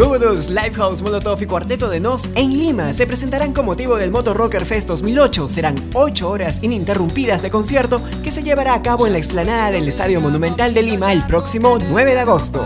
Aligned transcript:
Gobodus, 0.00 0.48
Lifehouse, 0.48 1.02
Molotov 1.02 1.42
y 1.42 1.46
Cuarteto 1.46 1.90
de 1.90 2.00
Nos 2.00 2.24
en 2.34 2.58
Lima 2.58 2.94
se 2.94 3.06
presentarán 3.06 3.52
con 3.52 3.66
motivo 3.66 3.98
del 3.98 4.10
Motor 4.10 4.34
Rocker 4.34 4.64
Fest 4.64 4.88
2008. 4.88 5.50
Serán 5.50 5.74
8 5.92 6.26
horas 6.26 6.58
ininterrumpidas 6.62 7.42
de 7.42 7.50
concierto 7.50 8.00
que 8.22 8.30
se 8.30 8.42
llevará 8.42 8.72
a 8.72 8.80
cabo 8.80 9.06
en 9.06 9.12
la 9.12 9.18
explanada 9.18 9.70
del 9.70 9.86
Estadio 9.86 10.22
Monumental 10.22 10.72
de 10.72 10.84
Lima 10.84 11.12
el 11.12 11.26
próximo 11.26 11.76
9 11.90 12.14
de 12.14 12.20
agosto. 12.20 12.64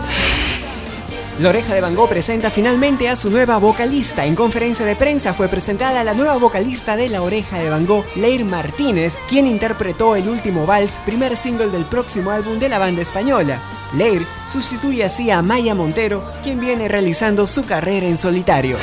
La 1.37 1.49
Oreja 1.49 1.73
de 1.73 1.81
Van 1.81 1.95
Gogh 1.95 2.07
presenta 2.07 2.49
finalmente 2.49 3.09
a 3.09 3.15
su 3.17 3.29
nueva 3.29 3.57
vocalista. 3.57 4.25
En 4.25 4.35
conferencia 4.35 4.85
de 4.85 4.95
prensa 4.95 5.33
fue 5.33 5.49
presentada 5.49 6.05
la 6.05 6.13
nueva 6.13 6.37
vocalista 6.37 6.95
de 6.95 7.09
La 7.09 7.21
Oreja 7.21 7.59
de 7.59 7.69
Van 7.69 7.85
Gogh, 7.85 8.05
Leir 8.15 8.45
Martínez, 8.45 9.19
quien 9.27 9.45
interpretó 9.45 10.15
el 10.15 10.29
último 10.29 10.65
vals, 10.65 10.97
primer 11.05 11.35
single 11.35 11.71
del 11.71 11.85
próximo 11.87 12.31
álbum 12.31 12.57
de 12.57 12.69
la 12.69 12.79
banda 12.79 13.01
española. 13.01 13.61
Leir 13.97 14.25
sustituye 14.47 15.03
así 15.03 15.29
a 15.29 15.41
Maya 15.41 15.75
Montero, 15.75 16.23
quien 16.41 16.61
viene 16.61 16.87
realizando 16.87 17.47
su 17.47 17.65
carrera 17.65 18.07
en 18.07 18.17
solitario. 18.17 18.77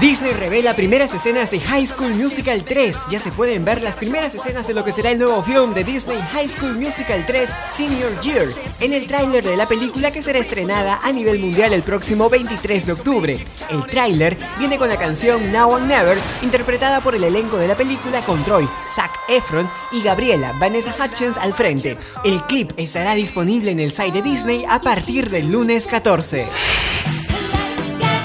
Disney 0.00 0.32
revela 0.32 0.76
primeras 0.76 1.12
escenas 1.12 1.50
de 1.50 1.58
High 1.58 1.88
School 1.88 2.14
Musical 2.14 2.62
3. 2.64 2.98
Ya 3.10 3.18
se 3.18 3.32
pueden 3.32 3.64
ver 3.64 3.82
las 3.82 3.96
primeras 3.96 4.32
escenas 4.32 4.68
de 4.68 4.74
lo 4.74 4.84
que 4.84 4.92
será 4.92 5.10
el 5.10 5.18
nuevo 5.18 5.42
film 5.42 5.74
de 5.74 5.82
Disney 5.82 6.20
High 6.32 6.48
School 6.48 6.78
Musical 6.78 7.26
3 7.26 7.50
Senior 7.66 8.20
Year 8.20 8.46
en 8.78 8.92
el 8.92 9.08
tráiler 9.08 9.44
de 9.44 9.56
la 9.56 9.66
película 9.66 10.12
que 10.12 10.22
será 10.22 10.38
estrenada 10.38 11.00
a 11.02 11.10
nivel 11.10 11.40
mundial 11.40 11.72
el 11.72 11.82
próximo 11.82 12.30
23 12.30 12.86
de 12.86 12.92
octubre. 12.92 13.46
El 13.70 13.84
tráiler 13.86 14.36
viene 14.60 14.78
con 14.78 14.88
la 14.88 14.98
canción 14.98 15.50
Now 15.50 15.74
and 15.74 15.88
Never 15.88 16.16
interpretada 16.42 17.00
por 17.00 17.16
el 17.16 17.24
elenco 17.24 17.56
de 17.56 17.66
la 17.66 17.74
película 17.74 18.20
con 18.20 18.44
Troy, 18.44 18.68
Zac 18.94 19.10
Efron 19.28 19.68
y 19.90 20.02
Gabriela 20.02 20.52
Vanessa 20.60 20.94
Hutchins 20.94 21.36
al 21.36 21.54
frente. 21.54 21.98
El 22.24 22.44
clip 22.44 22.70
estará 22.76 23.14
disponible 23.14 23.72
en 23.72 23.80
el 23.80 23.90
site 23.90 24.12
de 24.12 24.22
Disney 24.22 24.64
a 24.68 24.78
partir 24.78 25.28
del 25.28 25.50
lunes 25.50 25.88
14. 25.88 26.46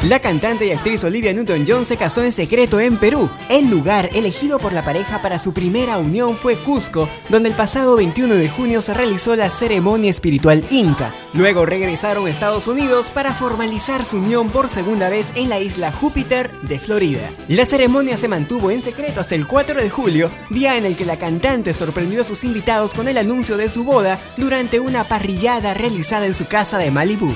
La 0.04 0.20
cantante 0.20 0.66
y 0.66 0.72
actriz 0.72 1.02
Olivia 1.06 1.32
Newton-John 1.32 1.86
se 1.86 1.96
casó 1.96 2.26
en 2.26 2.34
secreto 2.34 2.82
en 2.82 2.98
Perú. 2.98 3.30
El 3.48 3.70
lugar 3.70 4.10
elegido 4.14 4.60
por 4.60 4.74
la 4.74 4.84
pareja 4.84 5.22
para 5.22 5.40
su 5.40 5.54
primera 5.54 5.98
unión 5.98 6.36
fue 6.36 6.58
Cusco, 6.58 7.08
donde 7.30 7.48
el 7.48 7.56
pasado 7.56 7.96
21 7.96 8.36
de 8.36 8.50
junio 8.50 8.82
se 8.82 8.94
realizó 8.94 9.38
la 9.38 9.50
ceremonia 9.50 10.12
espiritual 10.12 10.66
inca. 10.72 11.16
Luego 11.32 11.66
regresaron 11.66 12.28
a 12.28 12.30
Estados 12.30 12.68
Unidos 12.68 13.12
para 13.12 13.34
formalizar 13.34 14.04
su 14.04 14.18
unión 14.18 14.50
por 14.50 14.68
segunda 14.68 15.08
vez 15.08 15.32
en 15.36 15.48
la 15.48 15.62
isla 15.62 15.94
Júpiter 15.94 16.52
de 16.64 16.80
Florida. 16.82 17.32
La 17.48 17.64
ceremonia 17.64 18.18
se 18.18 18.28
mantuvo 18.28 18.72
en 18.72 18.82
secreto 18.82 19.22
hasta 19.22 19.36
el 19.36 19.48
4 19.48 19.82
de 19.82 19.90
julio, 19.90 20.30
día 20.50 20.78
en 20.78 20.86
el 20.86 20.98
que 20.98 21.06
la 21.06 21.16
cantante 21.16 21.74
sorprendió 21.74 22.24
a 22.24 22.26
sus 22.26 22.44
invitados 22.44 22.94
con 22.94 23.08
el 23.08 23.18
anuncio 23.18 23.56
de 23.56 23.70
su 23.70 23.86
boda 23.86 24.20
durante 24.36 24.82
una 24.82 25.06
parrillada 25.06 25.74
realizada 25.74 26.26
en 26.26 26.36
su 26.36 26.46
casa 26.46 26.78
de 26.78 26.92
Malibu. 26.92 27.34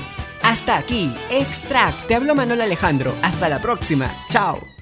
Hasta 0.48 0.78
aquí, 0.78 1.14
Extract. 1.28 2.06
Te 2.06 2.14
habló 2.14 2.34
Manuel 2.34 2.62
Alejandro. 2.62 3.14
Hasta 3.22 3.50
la 3.50 3.60
próxima. 3.60 4.10
Chao. 4.30 4.77